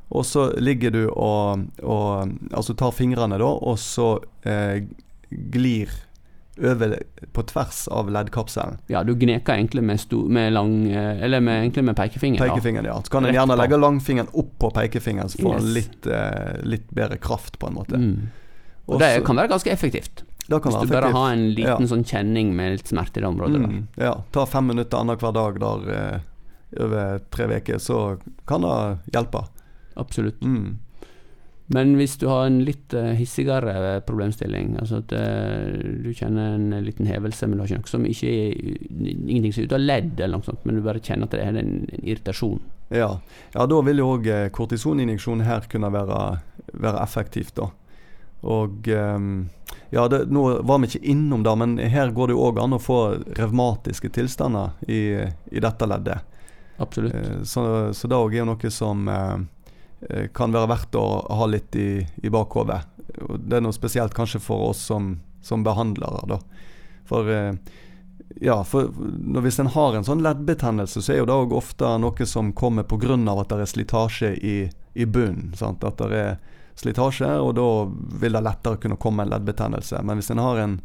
Og 0.09 0.25
så 0.25 0.51
ligger 0.57 0.93
du 0.93 1.03
og, 1.09 1.65
og 1.85 2.31
Altså 2.53 2.73
tar 2.77 2.93
fingrene, 2.97 3.37
da, 3.41 3.49
og 3.49 3.77
så 3.81 4.17
eh, 4.45 4.85
glir 5.29 5.93
over 6.59 6.97
på 7.31 7.43
tvers 7.47 7.85
av 7.87 8.09
leddkapselen. 8.11 8.81
Ja, 8.91 9.03
du 9.03 9.13
gneker 9.15 9.53
egentlig 9.55 9.83
med, 9.85 10.01
sto, 10.01 10.25
med 10.27 10.51
lang 10.53 10.73
eh, 10.91 11.21
Eller 11.23 11.39
med, 11.39 11.61
egentlig 11.61 11.85
med 11.87 11.95
pekefingeren. 11.95 12.49
Pekefingeren, 12.49 12.89
ja. 12.89 12.97
Så 13.03 13.13
kan 13.13 13.25
en 13.25 13.33
gjerne 13.37 13.55
legge 13.55 13.79
langfingeren 13.79 14.33
opp 14.33 14.57
på 14.59 14.71
pekefingeren, 14.75 15.29
så 15.29 15.39
får 15.41 15.55
en 15.55 15.69
Yes. 15.69 15.73
litt, 15.77 16.07
eh, 16.07 16.59
litt 16.63 16.89
bedre 16.91 17.17
kraft, 17.17 17.59
på 17.59 17.69
en 17.69 17.77
måte. 17.77 18.01
Mm. 18.01 18.27
Og 18.89 18.99
det 19.01 19.11
kan 19.27 19.39
være 19.39 19.51
ganske 19.53 19.71
effektivt. 19.71 20.23
Hvis 20.49 20.75
du 20.81 20.87
du 20.87 20.93
bare 20.93 21.11
har 21.13 21.31
en 21.33 21.49
liten 21.53 21.85
Ja. 21.85 21.91
sånn 21.91 22.03
kjenning 22.03 22.55
med 22.55 22.79
litt 22.79 22.87
smerte 22.89 23.17
i 23.17 23.21
det 23.21 23.29
området. 23.29 23.61
Mm, 23.61 23.87
ja. 24.01 24.15
Ta 24.31 24.45
fem 24.45 24.65
minutter 24.67 24.97
annenhver 24.97 25.33
dag 25.33 25.59
der 25.61 25.89
eh, 25.93 26.19
over 26.81 27.19
tre 27.29 27.45
uker, 27.45 27.77
så 27.77 28.19
kan 28.47 28.61
det 28.61 28.99
hjelpe. 29.13 29.43
Absolutt. 29.95 30.41
Mm. 30.41 30.77
Men 31.71 31.91
hvis 31.99 32.17
du 32.17 32.25
har 32.27 32.47
en 32.47 32.63
litt 32.65 32.93
eh, 32.97 33.11
hissigere 33.13 34.01
problemstilling, 34.07 34.71
altså 34.81 35.03
at 35.03 35.11
eh, 35.13 35.99
du 36.01 36.09
kjenner 36.17 36.55
en 36.55 36.71
liten 36.81 37.05
hevelse, 37.05 37.45
men 37.45 37.59
du 37.59 37.61
har 37.61 37.69
ikke 37.69 37.83
noe 37.83 37.91
som 37.91 38.07
ikke 38.09 38.25
er 38.25 38.55
ingenting 39.29 39.53
som 39.53 39.61
er 39.61 39.67
ute 39.69 39.77
av 39.77 39.83
ledd, 39.85 40.15
eller 40.17 40.39
noe 40.39 40.47
sånt, 40.49 40.65
men 40.65 40.79
du 40.79 40.81
bare 40.81 41.03
kjenner 41.05 41.29
at 41.29 41.35
det 41.37 41.43
er 41.45 41.59
en, 41.61 41.75
en 41.85 42.01
irritasjon. 42.01 42.57
Ja. 42.89 43.11
ja, 43.53 43.67
da 43.69 43.81
vil 43.85 44.01
jo 44.01 44.15
òg 44.15 44.25
eh, 44.33 44.47
kortisoninjeksjon 44.49 45.45
her 45.45 45.69
kunne 45.69 45.91
være, 45.93 46.23
være 46.73 47.03
effektivt, 47.05 47.53
da. 47.61 47.69
Og 48.41 48.87
ehm, 48.87 49.49
ja, 49.89 50.07
det, 50.07 50.25
nå 50.31 50.61
var 50.61 50.79
vi 50.79 50.87
ikke 50.87 51.11
innom 51.11 51.43
det, 51.43 51.55
men 51.55 51.77
her 51.77 52.11
går 52.15 52.29
det 52.29 52.37
jo 52.37 52.45
òg 52.47 52.59
an 52.63 52.77
å 52.77 52.81
få 52.81 52.99
revmatiske 53.37 54.11
tilstander 54.15 54.75
i, 54.87 55.01
i 55.51 55.63
dette 55.63 55.87
leddet. 55.89 56.37
Absolutt. 56.79 57.15
Eh, 57.15 57.41
Så, 57.43 57.93
så 57.93 58.07
det 58.07 58.19
òg 58.19 58.33
er 58.33 58.43
jo 58.43 58.51
noe 58.53 58.71
som 58.71 59.07
eh, 59.07 59.35
eh, 60.09 60.29
kan 60.33 60.55
være 60.55 60.71
verdt 60.71 60.95
å 60.95 61.07
ha 61.41 61.49
litt 61.49 61.75
i, 61.75 62.05
i 62.23 62.31
bakhodet. 62.31 62.81
Det 63.39 63.57
er 63.57 63.65
noe 63.65 63.75
spesielt 63.75 64.15
kanskje 64.15 64.39
for 64.39 64.69
oss 64.71 64.85
som, 64.91 65.17
som 65.41 65.65
behandlere, 65.65 66.23
da. 66.29 66.39
For 67.09 67.25
ja, 68.37 68.59
for 68.63 68.91
når, 68.93 69.41
hvis 69.41 69.57
en 69.59 69.71
har 69.73 69.95
en 69.97 70.05
sånn 70.05 70.21
leddbetennelse, 70.21 71.01
så 71.01 71.13
er 71.13 71.17
jo 71.23 71.25
det 71.27 71.37
òg 71.41 71.55
ofte 71.57 71.89
noe 71.99 72.27
som 72.29 72.53
kommer 72.53 72.85
pga. 72.85 73.17
at 73.33 73.49
det 73.49 73.57
er 73.57 73.65
slitasje 73.65 74.29
i, 74.37 74.69
i 74.93 75.05
bunnen. 75.05 75.55
Sant? 75.57 75.83
At 75.83 75.97
det 75.97 76.13
er 76.13 76.37
slitasje, 76.79 77.29
og 77.43 77.53
da 77.59 77.65
vil 78.21 78.35
det 78.37 78.43
lettere 78.45 78.79
kunne 78.81 78.97
komme 79.01 79.23
en 79.25 79.29
leddbetennelse. 79.33 79.99
Men 80.07 80.19
hvis 80.21 80.31
en 80.33 80.41
har 80.43 80.61
en 80.63 80.77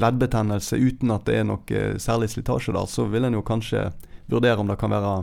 leddbetennelse 0.00 0.78
uten 0.78 1.10
at 1.14 1.24
det 1.26 1.40
er 1.40 1.48
noe 1.48 1.80
særlig 2.00 2.30
slitasje 2.32 2.74
der, 2.76 2.86
så 2.90 3.06
vil 3.10 3.26
en 3.26 3.34
jo 3.38 3.42
kanskje 3.46 3.88
vurdere 4.30 4.62
om 4.62 4.70
det 4.70 4.78
kan 4.78 4.92
være 4.94 5.14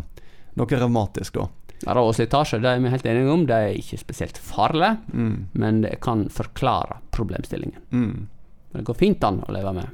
noe 0.57 0.79
revmatisk, 0.81 1.37
da. 1.39 1.47
Ja, 1.85 1.93
og 2.01 2.15
slitasje 2.17 2.57
det 2.63 2.71
er 2.71 2.79
vi 2.81 2.89
helt 2.89 3.05
enige 3.05 3.29
om, 3.31 3.45
det 3.47 3.55
er 3.55 3.75
ikke 3.77 3.99
spesielt 4.01 4.37
farlig, 4.41 4.95
Mm. 5.13 5.47
men 5.53 5.81
det 5.81 5.99
kan 6.01 6.25
forklare 6.33 6.97
problemstillingen. 7.13 7.79
Mm. 7.91 8.27
Det 8.73 8.83
går 8.83 8.97
fint 8.97 9.23
an 9.23 9.43
å 9.47 9.53
leve 9.53 9.73
med. 9.73 9.87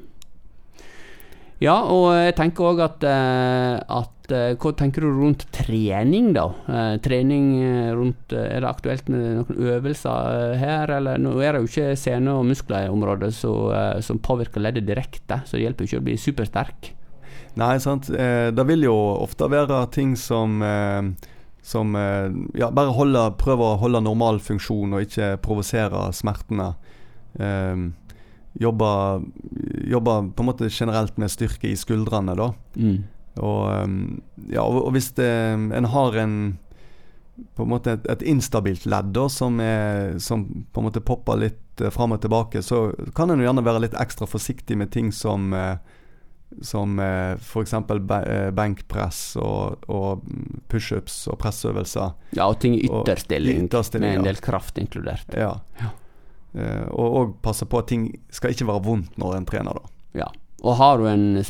Ja, 1.63 1.77
og 1.87 2.09
jeg 2.17 2.35
tenker 2.35 2.73
òg 2.73 2.81
at, 2.83 3.03
eh, 3.07 3.77
at 3.79 4.31
eh, 4.35 4.55
Hva 4.59 4.71
tenker 4.75 5.05
du 5.05 5.19
rundt 5.21 5.45
trening, 5.55 6.33
da? 6.35 6.47
Eh, 6.67 6.95
trening 7.03 7.53
rundt 7.95 8.33
Er 8.35 8.63
det 8.65 8.69
aktuelt 8.69 9.11
med 9.11 9.23
noen 9.39 9.69
øvelser 9.77 10.57
her, 10.59 10.91
eller 10.97 11.21
Nå 11.21 11.37
er 11.39 11.55
det 11.55 11.63
jo 11.63 11.69
ikke 11.71 11.99
sene 11.99 12.35
og 12.35 12.49
muskler 12.49 12.89
eh, 12.89 14.01
som 14.03 14.19
påvirker 14.19 14.63
leddet 14.63 14.89
direkte, 14.89 15.39
så 15.45 15.55
det 15.55 15.67
hjelper 15.67 15.87
ikke 15.87 16.01
å 16.01 16.07
bli 16.09 16.17
supersterk. 16.19 16.91
Nei, 17.55 17.77
sant. 17.77 18.07
Det 18.09 18.63
vil 18.65 18.87
jo 18.87 18.95
ofte 19.21 19.45
være 19.45 19.83
ting 19.93 20.15
som 20.17 20.57
som 21.63 21.93
ja, 22.57 22.71
bare 22.73 22.95
holder, 22.97 23.35
prøver 23.39 23.67
å 23.67 23.77
holde 23.79 24.01
normal 24.03 24.41
funksjon 24.43 24.97
og 24.97 25.05
ikke 25.05 25.37
provosere 25.45 26.07
smertene. 26.17 26.71
Eh, 27.39 27.77
jobbe, 28.59 28.89
jobba, 29.89 30.19
på 30.35 30.43
en 30.43 30.49
måte 30.49 30.69
generelt 30.69 31.17
med 31.17 31.31
styrke 31.31 31.71
i 31.71 31.77
skuldrene, 31.79 32.35
da. 32.37 32.51
Mm. 32.75 32.99
Og, 33.41 33.63
eh, 33.71 34.53
ja, 34.53 34.65
og, 34.65 34.91
hvis 34.93 35.13
det, 35.17 35.31
en 35.79 35.89
har 35.89 36.19
en 36.21 36.37
på 37.57 37.65
en 37.65 37.71
måte 37.71 37.95
et, 37.95 38.03
et 38.13 38.21
instabilt 38.29 38.85
ledd 38.85 39.09
da, 39.15 39.25
som, 39.31 39.57
er, 39.57 40.19
som 40.21 40.45
på 40.69 40.81
en 40.81 40.85
måte 40.85 41.01
popper 41.01 41.39
litt 41.47 41.81
eh, 41.81 41.89
fram 41.93 42.13
og 42.13 42.21
tilbake, 42.21 42.61
så 42.61 42.91
kan 43.17 43.33
en 43.33 43.41
jo 43.41 43.47
gjerne 43.47 43.65
være 43.65 43.87
litt 43.87 43.97
ekstra 43.97 44.29
forsiktig 44.29 44.77
med 44.77 44.93
ting 44.93 45.09
som 45.15 45.49
eh, 45.57 45.75
som 46.61 46.99
eh, 46.99 47.33
f.eks. 47.33 47.73
Eh, 47.73 48.51
benkpress 48.51 49.21
og, 49.41 49.87
og 49.89 50.23
pushups 50.69 51.23
og 51.31 51.39
pressøvelser. 51.41 52.13
Ja, 52.37 52.47
og 52.47 52.59
ting 52.61 52.77
i 52.77 52.85
ytterstilling, 52.85 53.65
ytterstilling, 53.67 54.11
med 54.11 54.21
en 54.21 54.29
del 54.29 54.41
kraft 54.43 54.77
inkludert. 54.77 55.33
Ja. 55.33 55.55
Ja. 55.81 55.93
Eh, 56.53 56.85
og, 56.91 57.17
òg 57.19 57.35
passe 57.41 57.65
på 57.65 57.81
at 57.81 57.87
ting 57.89 58.07
skal 58.29 58.53
ikke 58.53 58.69
være 58.69 58.85
vondt 58.85 59.17
når 59.17 59.37
en 59.39 59.45
trener, 59.49 59.73
da. 59.79 59.93
Ja. 60.23 60.29
Og 60.63 60.77
har 60.79 60.97
du 61.01 61.07
en 61.09 61.43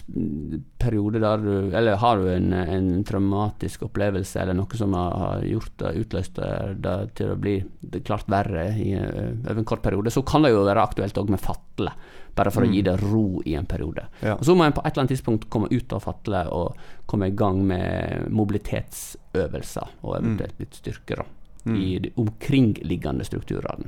periode 0.81 1.19
der 1.22 1.38
du 1.38 1.75
Eller 1.77 2.00
har 2.01 2.17
du 2.17 2.24
en, 2.31 2.48
en 2.53 3.03
traumatisk 3.05 3.83
opplevelse 3.86 4.39
eller 4.41 4.55
noe 4.57 4.79
som 4.79 4.95
har, 4.98 5.43
gjort 5.45 5.75
det, 5.77 5.91
utløst 6.01 6.39
det, 6.39 6.48
det 6.81 6.95
til 7.19 7.29
å 7.29 7.38
bli 7.38 7.60
det 7.93 8.01
klart 8.07 8.25
verre 8.31 8.72
i, 8.74 8.93
eh, 8.98 9.36
over 9.43 9.62
en 9.62 9.69
kort 9.69 9.83
periode, 9.86 10.10
så 10.10 10.24
kan 10.25 10.41
det 10.48 10.53
jo 10.55 10.63
være 10.65 10.81
aktuelt 10.88 11.19
òg 11.22 11.29
med 11.29 11.43
fatle. 11.43 11.93
Bare 12.33 12.50
for 12.50 12.65
å 12.65 12.72
gi 12.74 12.81
det 12.81 12.95
ro 13.03 13.43
i 13.45 13.53
en 13.53 13.67
periode. 13.69 14.07
Ja. 14.24 14.33
Og 14.39 14.48
Så 14.48 14.55
må 14.57 14.65
en 14.65 14.74
på 14.74 14.81
et 14.81 14.89
eller 14.95 15.03
annet 15.03 15.13
tidspunkt 15.13 15.45
komme 15.53 15.69
ut 15.69 15.93
av 15.93 16.01
fatle 16.01 16.48
og 16.50 16.79
komme 17.05 17.29
i 17.29 17.36
gang 17.38 17.62
med 17.69 18.31
mobilitetsøvelser 18.33 20.00
og 20.01 20.15
eventuelt 20.17 20.60
litt 20.63 20.79
styrke 20.81 21.22
da, 21.22 21.25
Mm. 21.63 21.75
i 21.79 22.00
de 22.00 22.10
omkringliggende 22.19 23.24
strukturene. 23.24 23.88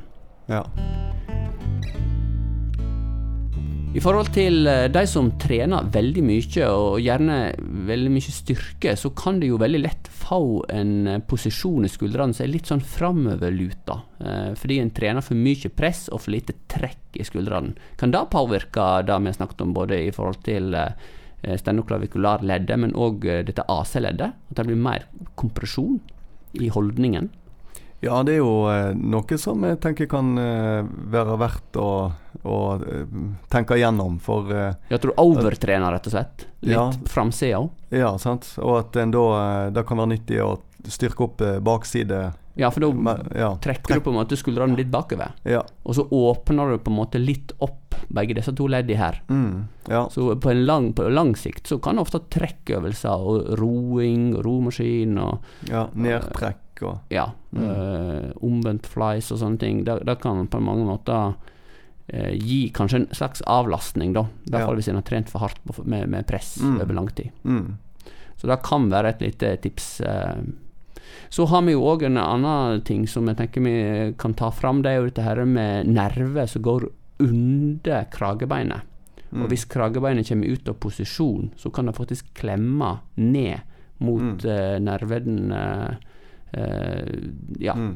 Ja. 0.51 0.63
I 3.95 4.01
forhold 4.03 4.33
til 4.35 4.67
eh, 4.67 4.89
de 4.91 5.05
som 5.07 5.29
trener 5.39 5.85
veldig 5.87 6.23
mye, 6.27 6.65
og 6.67 6.97
gjerne 6.99 7.37
veldig 7.87 8.09
mye 8.11 8.33
styrke, 8.33 8.91
så 8.99 9.13
kan 9.15 9.37
de 9.39 9.53
jo 9.53 9.59
veldig 9.61 9.79
lett 9.85 10.09
få 10.11 10.65
en 10.75 11.07
eh, 11.07 11.21
posisjon 11.23 11.87
i 11.87 11.91
skuldrene 11.91 12.35
som 12.35 12.43
er 12.43 12.51
litt 12.51 12.67
sånn 12.67 12.83
framoverluta. 12.83 13.95
Eh, 14.19 14.49
fordi 14.59 14.81
en 14.83 14.91
trener 14.97 15.23
for 15.23 15.39
mye 15.39 15.71
press 15.71 16.09
og 16.09 16.25
for 16.25 16.35
lite 16.35 16.57
trekk 16.71 17.21
i 17.21 17.27
skuldrene. 17.27 17.71
Kan 17.95 18.11
det 18.11 18.25
påvirke 18.35 18.89
det 19.07 19.15
vi 19.15 19.31
har 19.31 19.39
snakket 19.39 19.63
om, 19.63 19.71
både 19.77 20.01
i 20.09 20.11
forhold 20.11 20.43
til 20.43 20.75
stenoklavicularleddet, 21.45 22.75
men 22.81 22.95
òg 22.99 23.23
dette 23.47 23.63
AC-leddet? 23.69 24.35
At 24.51 24.59
det 24.59 24.67
blir 24.67 24.81
mer 24.81 25.07
kompresjon 25.39 26.01
i 26.59 26.67
holdningen? 26.73 27.31
Ja, 28.05 28.19
det 28.25 28.35
er 28.35 28.41
jo 28.43 28.67
eh, 28.69 28.91
noe 28.93 29.38
som 29.41 29.63
jeg 29.65 29.79
tenker 29.81 30.05
kan 30.12 30.35
eh, 30.38 30.85
være 31.13 31.38
verdt 31.41 31.77
å, 31.81 31.89
å 32.45 32.57
eh, 32.77 33.17
tenke 33.50 33.79
igjennom. 33.79 34.19
For 34.21 34.51
Jeg 34.53 35.01
tror 35.01 35.15
overtrener, 35.24 35.95
rett 35.95 36.09
og 36.12 36.13
slett. 36.13 36.45
Litt 36.65 36.75
Ja. 36.75 36.85
framsida 37.09 37.59
òg. 37.63 37.71
ja, 37.93 38.12
sant. 38.21 38.47
Og 38.62 38.79
at 38.79 38.95
en 38.97 39.12
da 39.13 39.69
Det 39.74 39.85
kan 39.88 39.97
være 39.97 40.13
nyttig 40.15 40.39
å 40.41 40.55
styrke 40.85 41.24
opp 41.25 41.41
bakside 41.65 42.33
Ja, 42.55 42.69
for 42.71 42.79
da 42.85 43.15
ja, 43.35 43.50
trekker 43.62 43.97
du 43.97 44.01
på 44.05 44.12
en 44.13 44.19
måte 44.19 44.38
skuldrene 44.38 44.77
litt 44.77 44.91
bakover. 44.91 45.33
ja. 45.43 45.63
Og 45.83 45.95
så 45.97 46.05
åpner 46.09 46.71
du 46.71 46.77
på 46.77 46.91
en 46.93 46.97
måte 47.00 47.19
litt 47.21 47.51
opp 47.59 47.95
begge 48.09 48.35
disse 48.35 48.53
to 48.55 48.67
leddene 48.67 48.97
her. 49.00 49.21
Mm, 49.29 49.65
ja. 49.89 50.03
Så 50.12 50.35
på 50.39 50.51
en 50.51 50.65
lang, 50.65 50.93
på 50.93 51.07
lang 51.09 51.33
sikt 51.35 51.67
så 51.67 51.79
kan 51.81 51.97
ofte 52.00 52.19
trekkøvelser 52.29 53.25
og 53.25 53.57
roing 53.59 54.35
og 54.35 54.45
romaskin 54.45 55.17
og 55.17 55.39
ja. 55.69 55.88
Nedtrekk 55.95 56.62
og 56.84 57.00
ja, 57.10 57.32
eh, 57.55 58.32
omvendt 58.44 58.86
flies 58.88 59.32
og 59.32 59.39
sånne 59.39 59.60
ting, 59.60 59.84
det, 59.86 60.00
det 60.05 60.20
kan 60.22 60.48
på 60.48 60.60
mange 60.62 60.86
måter 60.86 61.36
uh, 62.13 62.34
gi 62.34 62.70
kanskje 62.75 62.96
en 63.01 63.08
slags 63.15 63.41
avlastning, 63.48 64.13
da. 64.13 64.22
I 64.46 64.50
hvert 64.51 64.60
Ja. 64.62 64.65
fall 64.67 64.75
hvis 64.75 64.88
en 64.89 64.96
har 64.96 65.03
trent 65.08 65.29
for 65.29 65.39
hardt 65.39 65.60
på, 65.65 65.86
med, 65.86 66.08
med 66.10 66.27
press 66.27 66.58
Mm. 66.62 66.82
over 66.82 66.94
lang 66.94 67.08
tid. 67.15 67.32
mm, 67.44 67.77
Så 68.38 68.48
det 68.48 68.62
kan 68.63 68.89
være 68.89 69.10
et 69.10 69.22
lite 69.22 69.58
tips. 69.62 70.01
eh. 70.01 70.36
Så 71.29 71.46
har 71.48 71.62
vi 71.62 71.72
jo 71.72 71.82
òg 71.82 72.03
en 72.03 72.17
annen 72.17 72.82
ting 72.84 73.08
som 73.08 73.25
jeg 73.27 73.38
tenker 73.38 73.62
vi 73.63 74.13
kan 74.17 74.34
ta 74.34 74.50
fram. 74.51 74.82
Det 74.82 74.91
er 74.91 74.96
jo 75.00 75.05
dette 75.10 75.24
her 75.24 75.46
med 75.46 75.88
nerver 75.88 76.46
som 76.48 76.62
går 76.62 76.89
under 77.20 78.03
kragebeinet. 78.12 78.82
mm. 79.32 79.41
Og 79.44 79.50
hvis 79.50 79.65
kragebeinet 79.65 80.27
kommer 80.27 80.48
ut 80.51 80.70
av 80.70 80.75
posisjon, 80.79 81.51
så 81.58 81.72
kan 81.74 81.86
det 81.88 81.96
faktisk 81.96 82.25
klemme 82.36 83.00
ned 83.17 83.62
mot 84.00 84.22
Mm. 84.22 84.46
uh, 84.46 84.79
nerven. 84.79 85.51
eh, 85.51 85.96
ja. 87.59 87.74
mm. 87.75 87.95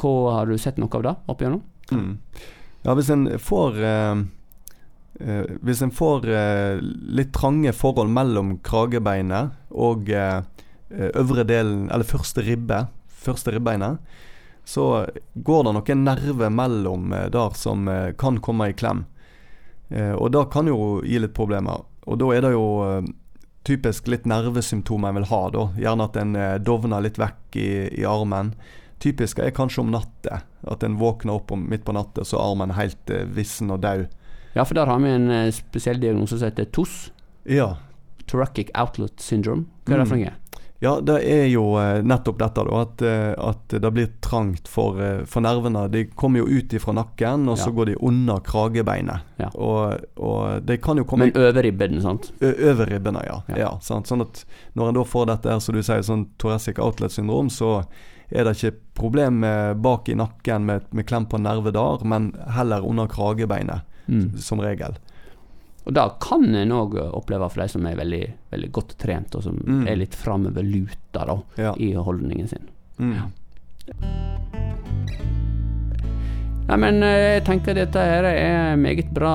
Hva 0.00 0.10
Har 0.34 0.50
du 0.50 0.58
sett 0.58 0.76
noe 0.80 0.92
av 0.96 1.04
det 1.06 1.14
opp 1.32 1.42
igjennom? 1.42 1.62
Mm. 1.90 2.12
Ja, 2.84 2.94
hvis 2.96 3.10
en 3.12 3.26
får 3.38 3.80
Uh, 3.80 4.22
eh, 5.20 5.44
Hvis 5.60 5.82
en 5.84 5.92
får 5.92 6.24
uh, 6.28 6.80
litt 6.80 7.32
trange 7.36 7.72
forhold 7.76 8.12
mellom 8.12 8.54
kragebeinet 8.64 9.56
og 9.70 10.10
eh, 10.10 10.40
eh, 10.90 11.10
øvre 11.14 11.44
delen, 11.46 11.88
eller 11.90 12.04
første 12.04 12.42
ribbe, 12.42 12.86
første 13.06 13.52
ribbeinet, 13.54 14.00
så 14.64 15.06
går 15.34 15.64
det 15.64 15.74
noen 15.76 16.04
nerver 16.06 16.50
mellom 16.50 17.12
eh, 17.12 17.28
der 17.32 17.56
som 17.58 17.88
eh, 17.88 18.12
kan 18.18 18.40
komme 18.42 18.70
i 18.70 18.76
klem. 18.76 19.04
Eh, 19.88 20.12
og 20.14 20.32
det 20.34 20.46
kan 20.52 20.68
jo 20.70 21.00
gi 21.06 21.20
litt 21.22 21.34
problemer. 21.36 21.84
Og 22.06 22.20
da 22.20 22.30
er 22.34 22.44
det 22.46 22.52
jo 22.54 22.66
eh, 22.86 23.10
typisk 23.64 24.06
litt 24.08 24.24
nervesymptomer 24.26 25.08
en 25.12 25.18
vil 25.20 25.28
ha. 25.30 25.40
da. 25.54 25.64
Gjerne 25.78 26.06
at 26.08 26.16
en 26.16 26.36
eh, 26.36 26.54
dovner 26.64 27.02
litt 27.04 27.18
vekk 27.20 27.56
i, 27.60 27.68
i 28.00 28.04
armen. 28.08 28.54
Typisk 29.00 29.38
er 29.40 29.52
kanskje 29.56 29.82
om 29.84 29.90
natta. 29.94 30.42
At 30.68 30.82
en 30.84 30.98
våkner 31.00 31.38
opp 31.38 31.52
om, 31.52 31.66
midt 31.70 31.84
på 31.86 31.92
natta, 31.96 32.24
så 32.24 32.38
er 32.38 32.46
armen 32.50 32.74
helt 32.76 33.10
eh, 33.12 33.24
vissen 33.36 33.70
og 33.72 33.80
død. 33.84 34.06
Ja, 34.56 34.64
for 34.66 34.74
der 34.74 34.86
har 34.90 34.98
vi 35.00 35.12
en 35.14 35.30
eh, 35.30 35.50
spesiell 35.54 36.00
diagnose 36.02 36.38
som 36.40 36.48
heter 36.50 36.68
TOS. 36.74 37.10
Ja. 37.48 37.74
Thoracic 38.30 38.72
Outlet 38.78 39.20
Syndrome. 39.22 39.66
Hva 39.86 39.96
er 39.96 40.02
det 40.04 40.08
for 40.10 40.16
Mm. 40.20 40.24
noe? 40.28 40.36
Ja, 40.82 40.94
det 41.04 41.18
er 41.28 41.42
jo 41.52 41.74
eh, 41.76 41.98
nettopp 42.00 42.38
dette, 42.40 42.62
da. 42.64 42.78
At, 42.80 43.02
eh, 43.04 43.32
at 43.36 43.74
det 43.84 43.90
blir 43.92 44.06
trangt 44.24 44.68
for, 44.68 44.96
eh, 45.04 45.18
for 45.28 45.44
nervene. 45.44 45.82
De 45.92 46.06
kommer 46.16 46.40
jo 46.40 46.46
ut 46.48 46.72
ifra 46.72 46.94
nakken, 46.96 47.44
og 47.52 47.58
så 47.60 47.68
går 47.76 47.90
de 47.90 47.96
under 48.00 48.40
kragebeinet. 48.40 49.26
Ja. 49.42 49.50
Og, 49.60 50.06
og 50.16 50.64
de 50.64 50.78
kan 50.80 50.96
jo 50.96 51.04
komme 51.04 51.28
Men 51.28 51.36
over 51.36 51.66
ribben, 51.68 52.00
sant? 52.00 52.30
Over 52.40 52.88
ribbene, 52.88 53.26
ja. 53.28 53.42
Ja. 53.52 53.58
ja. 53.60 53.74
sant? 53.84 54.08
Sånn 54.08 54.24
at 54.24 54.40
når 54.72 54.88
en 54.88 54.98
da 55.02 55.04
får 55.04 55.28
dette 55.34 55.52
her, 55.52 55.60
som 55.60 55.76
du 55.76 55.82
sier, 55.84 56.00
sånn 56.06 56.24
thoracic 56.40 56.80
outlet 56.80 57.12
syndrom, 57.12 57.52
så 57.52 57.82
er 58.32 58.48
det 58.48 58.56
ikke 58.56 58.78
problem 58.96 59.44
bak 59.84 60.08
i 60.08 60.16
nakken 60.16 60.64
med, 60.64 60.88
med 60.96 61.08
klem 61.08 61.28
på 61.28 61.42
nerve 61.42 61.74
der, 61.76 62.08
men 62.08 62.32
heller 62.56 62.88
under 62.88 63.10
kragebeinet, 63.10 63.84
Mm. 64.10 64.32
som 64.42 64.58
regel. 64.58 64.96
Og 65.90 65.94
det 65.96 66.04
kan 66.22 66.44
en 66.54 66.70
òg 66.76 66.92
oppleve 67.18 67.48
for 67.50 67.64
de 67.64 67.68
som 67.72 67.86
er 67.90 67.96
veldig, 67.98 68.22
veldig 68.52 68.68
godt 68.76 68.92
trent, 69.02 69.34
og 69.34 69.42
som 69.42 69.56
Mm. 69.66 69.88
er 69.90 69.96
litt 69.98 70.14
framoverluta 70.14 71.24
da, 71.26 71.36
Ja. 71.58 71.72
i 71.76 71.92
holdningen 71.94 72.46
sin. 72.48 72.68
Mm. 73.00 73.32
Nei, 76.70 76.76
men 76.78 77.02
eh, 77.02 77.40
jeg 77.40 77.44
tenker 77.48 77.74
dette 77.74 77.98
her 77.98 78.24
er 78.30 78.76
meget 78.78 79.08
bra 79.16 79.32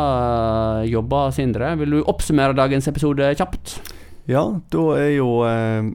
jobba, 0.88 1.26
Sindre. 1.36 1.74
Vil 1.82 1.98
du 1.98 2.04
oppsummere 2.08 2.56
dagens 2.56 2.88
episode 2.88 3.28
kjapt? 3.36 3.76
Ja, 4.32 4.46
da 4.72 4.84
er 4.96 5.10
jo 5.18 5.44
eh, 5.44 5.90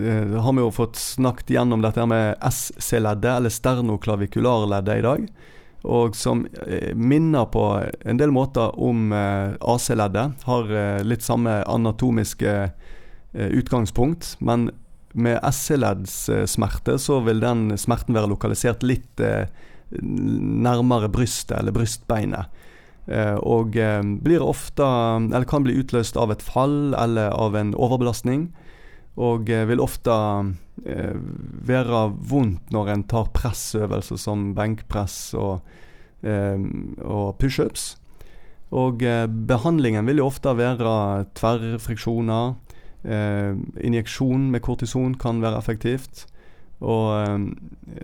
eh, 0.00 0.32
har 0.40 0.52
vi 0.56 0.64
jo 0.64 0.70
fått 0.72 0.96
snakket 0.96 1.52
gjennom 1.58 1.82
dette 1.84 2.06
med 2.08 2.38
SC-leddet, 2.40 3.36
eller 3.36 3.52
sternoklavikularleddet 3.52 4.96
i 4.96 5.04
dag. 5.04 5.28
Og 5.88 6.16
som 6.16 6.44
eh, 6.66 6.92
minner 6.94 7.46
på 7.48 7.64
en 7.80 8.20
del 8.20 8.32
måter 8.34 8.74
om 8.76 9.12
eh, 9.16 9.56
AC-leddet. 9.60 10.44
Har 10.44 10.72
eh, 10.72 11.00
litt 11.06 11.24
samme 11.24 11.62
anatomiske 11.64 12.72
utgangspunkt, 13.30 14.32
men 14.42 14.72
med 15.14 15.36
SC-leddssmerte 15.46 16.96
så 16.98 17.20
vil 17.22 17.38
den 17.38 17.76
smerten 17.78 18.16
være 18.16 18.26
lokalisert 18.32 18.82
litt 18.82 19.22
nærmere 20.02 21.06
brystet, 21.14 21.54
eller 21.60 21.76
brystbeinet. 21.76 22.50
Og 23.46 23.78
blir 24.26 24.42
ofte, 24.42 24.82
eller 24.82 25.46
kan 25.46 25.62
bli 25.62 25.76
utløst 25.78 26.18
av 26.18 26.34
et 26.34 26.42
fall 26.42 26.90
eller 26.98 27.30
av 27.30 27.54
en 27.54 27.70
overbelastning. 27.78 28.48
Og 29.14 29.46
vil 29.46 29.86
ofte 29.86 30.18
være 30.84 32.02
vondt 32.30 32.72
når 32.72 32.92
en 32.94 33.02
tar 33.10 33.30
pressøvelser 33.36 34.20
som 34.20 34.50
benkpress 34.56 35.34
og, 35.38 35.60
eh, 36.22 36.60
og 37.04 37.36
pushups. 37.38 37.96
Og 38.70 39.02
behandlingen 39.48 40.06
vil 40.06 40.20
jo 40.22 40.28
ofte 40.30 40.52
være 40.54 41.26
tverrfriksjoner. 41.34 42.54
injeksjon 43.80 44.50
med 44.50 44.60
kortison 44.60 45.14
kan 45.14 45.40
være 45.42 45.58
effektivt. 45.58 46.26
Og 46.80 47.40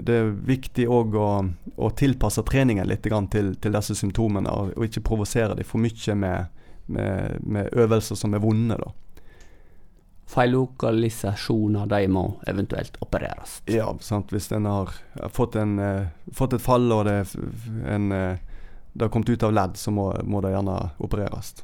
det 0.02 0.14
er 0.14 0.32
viktig 0.48 0.88
òg 0.88 1.14
å, 1.14 1.30
å, 1.76 1.90
tilpasse 1.90 2.42
treningen 2.42 2.88
litt 2.88 3.02
til, 3.04 3.54
til, 3.60 3.72
disse 3.72 3.94
symptomene, 3.94 4.50
og 4.50 4.84
ikke 4.84 5.04
provosere 5.04 5.54
dem 5.54 5.64
for 5.64 5.78
mye 5.78 6.14
med, 6.14 6.46
med, 6.86 7.38
med, 7.44 7.68
øvelser 7.72 8.16
som 8.16 8.34
er 8.34 8.42
vonde. 8.42 8.76
da 8.76 9.05
feillokalisasjoner, 10.26 11.86
de 11.86 12.08
må 12.10 12.24
eventuelt 12.50 12.98
opereres. 13.04 13.60
Ja, 13.70 13.92
sant. 14.00 14.32
hvis 14.34 14.50
en 14.52 14.66
har 14.66 14.90
fått, 15.32 15.56
en, 15.56 15.78
eh, 15.78 16.08
fått, 16.34 16.56
et 16.58 16.62
fall 16.62 16.90
og 16.92 17.04
det, 17.06 17.20
en, 17.86 18.10
eh, 18.12 18.42
det 18.92 19.06
har 19.06 19.12
kommet 19.14 19.30
ut 19.30 19.46
av 19.46 19.54
ledd, 19.54 19.78
så 19.78 19.94
må, 19.94 20.10
må 20.24 20.42
det 20.42 20.52
gjerne 20.56 20.76
opereres. 20.98 21.54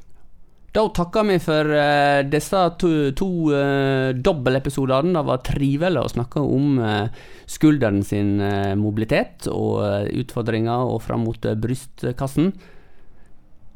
Da 0.73 0.87
takker 0.89 1.27
vi 1.27 1.35
for 1.37 1.69
uh, 1.69 2.23
disse 2.25 2.59
to, 2.81 3.11
to 3.13 3.29
uh, 3.53 4.09
dobbeltepisodene. 4.17 5.13
Det 5.13 5.21
var 5.27 5.43
trivelig 5.45 6.01
å 6.01 6.13
snakke 6.15 6.41
om 6.41 6.79
uh, 6.81 7.13
skulderen 7.45 8.01
sin 8.01 8.39
uh, 8.41 8.73
mobilitet 8.73 9.45
og 9.53 10.09
utfordringer 10.09 10.89
og 10.95 11.03
fram 11.05 11.27
mot 11.27 11.37
brystkassen. 11.61 12.55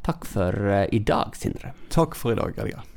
Takk 0.07 0.25
for 0.25 0.57
i 0.89 1.03
dag, 1.05 1.37
Sindre. 1.37 1.75
Takk 1.93 2.17
for 2.17 2.33
i 2.33 2.39
dag, 2.39 2.57
Edgar. 2.57 2.96